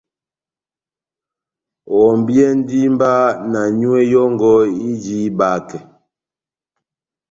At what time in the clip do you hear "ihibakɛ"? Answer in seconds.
5.25-5.77